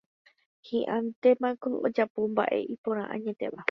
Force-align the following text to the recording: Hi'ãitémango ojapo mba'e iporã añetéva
Hi'ãitémango 0.69 1.69
ojapo 1.91 2.19
mba'e 2.33 2.59
iporã 2.75 3.03
añetéva 3.13 3.59